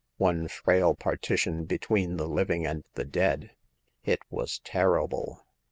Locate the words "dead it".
3.05-4.21